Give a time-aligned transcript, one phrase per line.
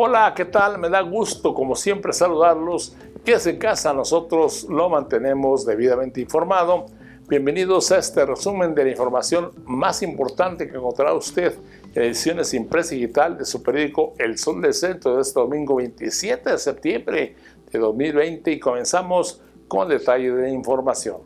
[0.00, 0.78] Hola, ¿qué tal?
[0.78, 2.94] Me da gusto, como siempre, saludarlos.
[3.24, 6.86] Quédese en casa, nosotros lo mantenemos debidamente informado.
[7.28, 11.52] Bienvenidos a este resumen de la información más importante que encontrará usted
[11.96, 16.48] en ediciones impresa digital de su periódico El Sol del Centro de este domingo 27
[16.48, 17.34] de septiembre
[17.72, 21.16] de 2020 y comenzamos con detalle de información.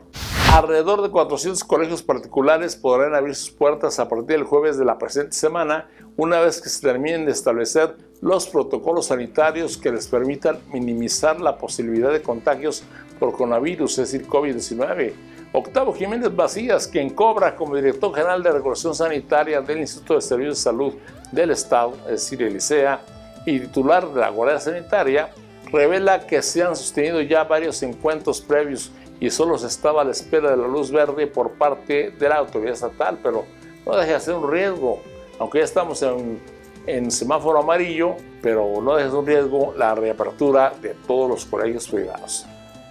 [0.52, 4.98] Alrededor de 400 colegios particulares podrán abrir sus puertas a partir del jueves de la
[4.98, 5.88] presente semana,
[6.18, 11.56] una vez que se terminen de establecer los protocolos sanitarios que les permitan minimizar la
[11.56, 12.84] posibilidad de contagios
[13.18, 15.14] por coronavirus, es decir, COVID-19.
[15.54, 20.58] Octavo Jiménez Vacías, quien cobra como director general de regulación sanitaria del Instituto de Servicios
[20.58, 20.94] de Salud
[21.32, 23.00] del Estado, es decir, el ICEA,
[23.46, 25.30] y titular de la Guardia Sanitaria,
[25.72, 28.92] revela que se han sostenido ya varios encuentros previos
[29.24, 32.36] y solo se estaba a la espera de la luz verde por parte de la
[32.36, 33.44] autoridad estatal, pero
[33.86, 35.00] no deja de ser un riesgo,
[35.38, 36.40] aunque ya estamos en
[36.86, 42.46] en semáforo amarillo, pero no es un riesgo la reapertura de todos los colegios privados.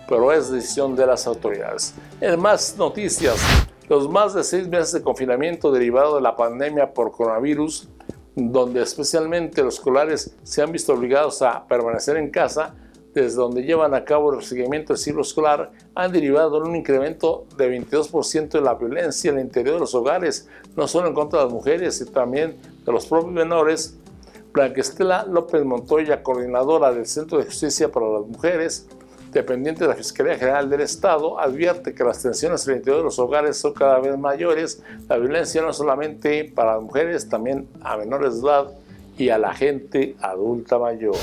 [0.08, 1.94] Pero es decisión de las autoridades.
[2.20, 3.36] En más noticias,
[3.90, 7.90] los más de seis meses de confinamiento derivado de la pandemia por coronavirus,
[8.36, 12.74] donde especialmente los escolares se han visto obligados a permanecer en casa,
[13.14, 17.46] desde donde llevan a cabo el seguimiento del ciclo escolar, han derivado en un incremento
[17.58, 21.40] de 22% de la violencia en el interior de los hogares, no solo en contra
[21.40, 23.98] de las mujeres, sino también de los propios menores.
[24.76, 28.88] Estela López Montoya, coordinadora del Centro de Justicia para las Mujeres,
[29.32, 33.06] dependiente de la Fiscalía General del Estado, advierte que las tensiones en el interior de
[33.06, 34.84] los hogares son cada vez mayores.
[35.08, 38.74] La violencia no solamente para las mujeres, también a menores de edad
[39.18, 41.16] y a la gente adulta mayor.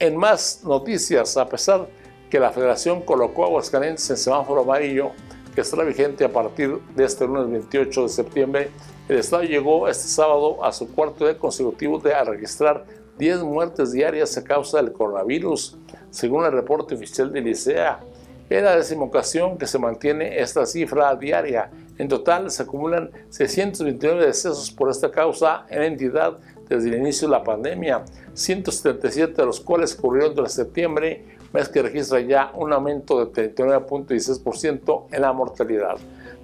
[0.00, 1.86] En más noticias, a pesar
[2.30, 5.10] que la Federación colocó a Aguascalientes en semáforo amarillo,
[5.54, 8.70] que estará vigente a partir de este lunes 28 de septiembre,
[9.10, 12.86] el Estado llegó este sábado a su cuarto día consecutivo de registrar
[13.18, 15.76] 10 muertes diarias a causa del coronavirus,
[16.08, 18.00] según el reporte oficial del ICEA.
[18.48, 21.70] Es la décima ocasión que se mantiene esta cifra diaria.
[21.98, 26.38] En total se acumulan 629 decesos por esta causa en la entidad
[26.70, 31.82] desde el inicio de la pandemia, 177 de los cuales ocurrieron durante septiembre, mes que
[31.82, 35.96] registra ya un aumento de 39.16% en la mortalidad.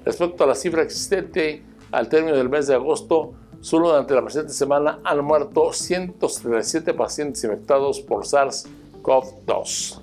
[0.04, 4.52] Respecto a la cifra existente al término del mes de agosto, solo durante la presente
[4.52, 10.00] semana han muerto 177 pacientes infectados por SARS-CoV-2.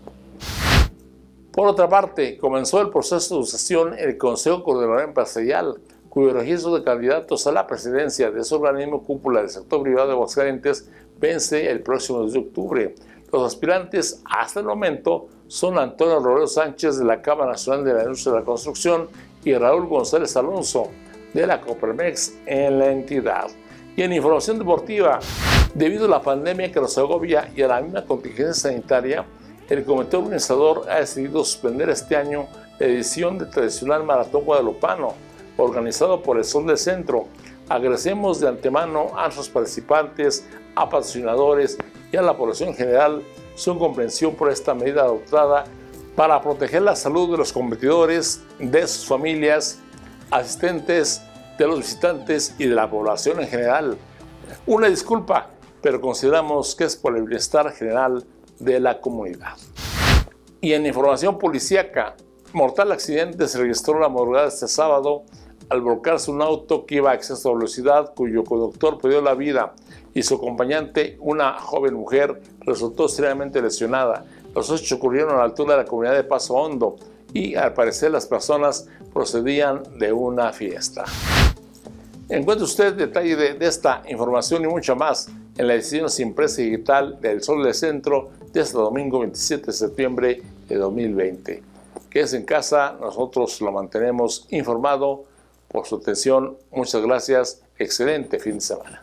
[1.51, 5.81] Por otra parte, comenzó el proceso de sucesión en el Consejo Coordinador Empresarial,
[6.13, 10.13] cuyo registro de candidatos a la presidencia de ese organismo cúpula del sector privado de
[10.13, 10.87] Aguascalientes
[11.19, 12.95] vence el próximo 2 de octubre.
[13.31, 18.03] Los aspirantes hasta el momento son Antonio Robledo Sánchez de la Cámara Nacional de la
[18.03, 19.07] Industria de la Construcción
[19.43, 20.91] y Raúl González Alonso
[21.33, 23.47] de la Copermex en la entidad.
[23.97, 25.17] Y en información deportiva,
[25.73, 29.25] debido a la pandemia que nos agobia y a la misma contingencia sanitaria,
[29.67, 32.45] el comité organizador ha decidido suspender este año
[32.77, 35.15] la edición del tradicional Maratón Guadalupano,
[35.57, 37.27] organizado por el Sol del Centro.
[37.69, 41.77] Agradecemos de antemano a sus participantes, a patrocinadores
[42.11, 43.23] y a la población en general
[43.55, 45.65] su comprensión por esta medida adoptada
[46.15, 49.79] para proteger la salud de los competidores, de sus familias,
[50.29, 51.21] asistentes,
[51.57, 53.97] de los visitantes y de la población en general.
[54.65, 55.49] Una disculpa,
[55.81, 58.25] pero consideramos que es por el bienestar general
[58.59, 59.55] de la comunidad.
[60.61, 62.15] Y en información policíaca,
[62.53, 65.23] mortal accidente se registró la madrugada de este sábado
[65.73, 69.73] al volcarse un auto que iba a exceso de velocidad, cuyo conductor perdió la vida
[70.13, 74.23] y su acompañante, una joven mujer, resultó seriamente lesionada.
[74.53, 76.97] Los hechos ocurrieron a la altura de la comunidad de Paso Hondo
[77.33, 81.05] y al parecer las personas procedían de una fiesta.
[82.29, 87.41] Encuentre usted detalle de, esta información y mucha más en la edición impresa digital del
[87.41, 91.63] Sol del Centro de este domingo 27 de septiembre de 2020.
[92.11, 95.32] Quédese en casa, nosotros lo mantenemos informado
[95.73, 96.57] por su atención.
[96.71, 97.61] Muchas gracias.
[97.77, 99.01] Excelente fin de semana.